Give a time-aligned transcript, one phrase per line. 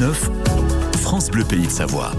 [0.00, 0.14] 6-9,
[1.02, 2.12] France Bleu Pays de Savoie.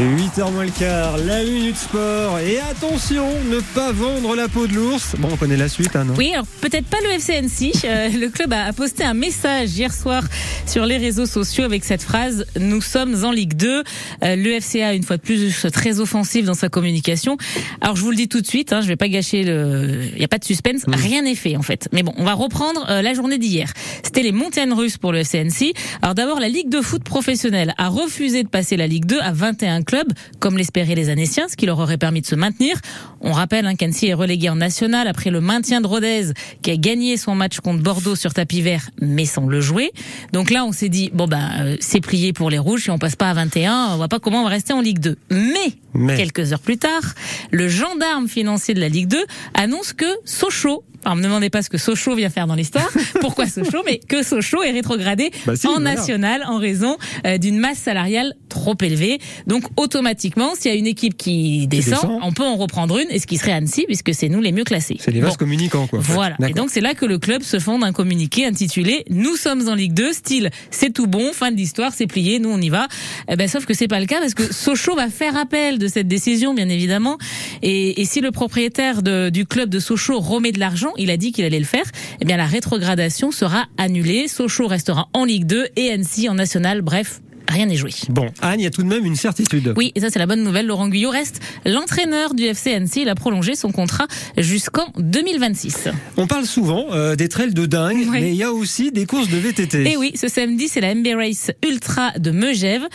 [0.00, 2.38] Et 8h moins le quart, la minute sport.
[2.38, 5.14] Et attention, ne pas vendre la peau de l'ours.
[5.18, 7.72] Bon, on connaît la suite, hein, non Oui, alors peut-être pas le FC Annecy.
[7.84, 10.22] Euh, le club a, a posté un message hier soir
[10.64, 13.82] sur les réseaux sociaux avec cette phrase Nous sommes en Ligue 2.
[14.24, 17.36] Euh, le FCA, une fois de plus, très offensif dans sa communication.
[17.82, 20.00] Alors je vous le dis tout de suite, hein, je vais pas gâcher le.
[20.12, 21.90] Il n'y a pas de suspense, rien n'est fait en fait.
[21.92, 23.70] Mais bon, on va reprendre euh, la journée d'hier.
[24.02, 25.74] C'était les montagnes russes pour le FC Annecy.
[26.00, 29.32] Alors d'abord, la Ligue de foot professionnelle a refusé de passer la Ligue 2 à
[29.32, 29.89] 21 clubs,
[30.38, 32.76] comme l'espéraient les Annéciens, ce qui leur aurait permis de se maintenir.
[33.20, 36.76] On rappelle hein, qu'Annecy est relégué en national après le maintien de Rodez, qui a
[36.76, 39.92] gagné son match contre Bordeaux sur tapis vert, mais sans le jouer.
[40.32, 42.84] Donc là, on s'est dit bon ben euh, c'est plié pour les rouges.
[42.84, 45.00] Si on passe pas à 21, on voit pas comment on va rester en Ligue
[45.00, 45.16] 2.
[45.30, 46.16] Mais, Mais.
[46.16, 47.02] quelques heures plus tard,
[47.50, 49.18] le gendarme financier de la Ligue 2
[49.54, 52.88] annonce que Sochaux alors, me demandez pas ce que Sochaux vient faire dans l'histoire.
[53.20, 57.58] Pourquoi Sochaux Mais que Sochaux est rétrogradé Bah si, en national en raison euh, d'une
[57.58, 59.18] masse salariale trop élevée.
[59.46, 62.18] Donc, automatiquement, s'il y a une équipe qui descend, descend.
[62.22, 64.64] on peut en reprendre une, et ce qui serait Annecy, puisque c'est nous les mieux
[64.64, 64.96] classés.
[65.00, 65.36] C'est les vases Bon.
[65.36, 65.98] communicants, quoi.
[65.98, 66.12] en fait.
[66.12, 66.36] Voilà.
[66.48, 69.74] Et donc c'est là que le club se fonde un communiqué intitulé Nous sommes en
[69.74, 72.86] Ligue 2, style c'est tout bon, fin de l'histoire, c'est plié, nous on y va.
[73.30, 75.88] Eh ben sauf que c'est pas le cas parce que Sochaux va faire appel de
[75.88, 77.16] cette décision bien évidemment.
[77.62, 81.16] Et, et si le propriétaire de- du club de Sochaux remet de l'argent, il a
[81.16, 81.84] dit qu'il allait le faire,
[82.20, 84.28] eh bien la rétrogradation sera annulée.
[84.28, 86.82] Sochaux restera en Ligue 2 et Annecy en National.
[86.82, 87.20] Bref,
[87.50, 87.90] rien n'est joué.
[88.08, 89.74] Bon, Anne, il y a tout de même une certitude.
[89.76, 90.66] Oui, et ça c'est la bonne nouvelle.
[90.66, 93.02] Laurent Guyot reste l'entraîneur du FC Annecy.
[93.02, 94.06] Il a prolongé son contrat
[94.38, 95.88] jusqu'en 2026.
[96.16, 99.28] On parle souvent euh, des trails de dingue, mais il y a aussi des courses
[99.28, 99.90] de VTT.
[99.90, 102.86] Et oui, ce samedi, c'est la MB Race Ultra de Megève.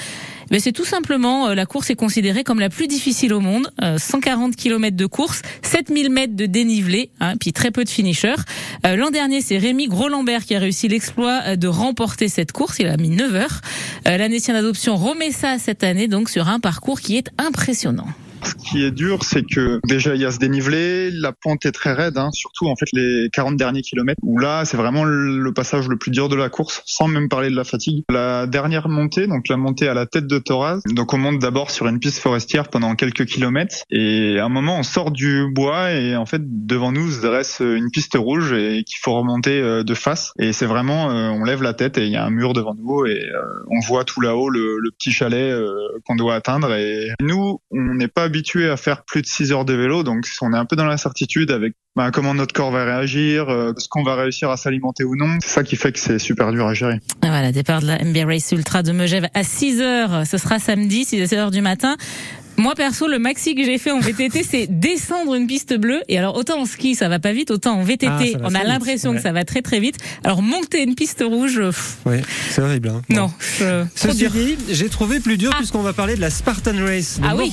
[0.52, 3.72] Mais c'est tout simplement, euh, la course est considérée comme la plus difficile au monde.
[3.82, 8.36] Euh, 140 km de course, 7000 mètres de dénivelé, hein, puis très peu de finishers.
[8.86, 12.78] Euh, L'an dernier, c'est Rémi Gros-Lambert qui a réussi l'exploit euh, de remporter cette course.
[12.80, 13.62] Il a mis 9 heures.
[14.08, 18.08] Euh, L'Annécien d'adoption remet ça cette année, donc sur un parcours qui est impressionnant.
[18.46, 21.72] Ce qui est dur, c'est que déjà il y a ce dénivelé, la pente est
[21.72, 25.52] très raide, hein, surtout en fait les 40 derniers kilomètres, où là c'est vraiment le
[25.54, 28.04] passage le plus dur de la course, sans même parler de la fatigue.
[28.10, 31.72] La dernière montée, donc la montée à la tête de Toraz, donc on monte d'abord
[31.72, 35.92] sur une piste forestière pendant quelques kilomètres, et à un moment on sort du bois
[35.92, 39.84] et en fait devant nous se dresse une piste rouge et qu'il faut remonter euh,
[39.84, 40.32] de face.
[40.40, 42.76] Et c'est vraiment, euh, on lève la tête et il y a un mur devant
[42.76, 45.54] nous et euh, on voit tout là-haut le, le petit chalet
[46.06, 46.74] qu'on doit atteindre.
[46.74, 48.30] Et nous, on n'est pas
[48.70, 51.52] à faire plus de 6 heures de vélo, donc on est un peu dans l'incertitude
[51.52, 55.16] avec bah, comment notre corps va réagir, euh, est-ce qu'on va réussir à s'alimenter ou
[55.16, 55.38] non.
[55.42, 57.00] C'est ça qui fait que c'est super dur à gérer.
[57.22, 60.28] Ah, Voilà, départ de la MB Race Ultra de Megève à 6 heures.
[60.28, 61.96] Ce sera samedi, 6 heures du matin.
[62.58, 66.02] Moi, perso, le maxi que j'ai fait en VTT, c'est descendre une piste bleue.
[66.08, 68.64] Et alors, autant en ski, ça va pas vite, autant en VTT, Ah, on a
[68.64, 69.18] l'impression ouais.
[69.18, 69.98] que ça va très très vite.
[70.24, 72.18] Alors, monter une piste rouge, pff, Oui,
[72.50, 72.90] c'est horrible.
[72.90, 73.02] Hein.
[73.10, 75.58] Non, euh, Ceci dit, j'ai trouvé plus dur Ah.
[75.58, 77.52] puisqu'on va parler de la Spartan Race de Ah oui.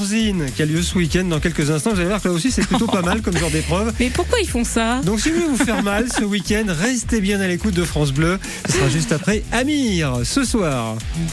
[0.56, 1.90] Qui a lieu ce week-end dans quelques instants.
[1.90, 3.92] Vous allez voir que là aussi c'est plutôt pas mal comme genre d'épreuve.
[4.00, 5.00] Mais pourquoi ils font ça?
[5.04, 8.12] Donc si vous voulez vous faire mal ce week-end, restez bien à l'écoute de France
[8.12, 8.38] Bleu.
[8.66, 10.96] Ce sera juste après Amir ce soir.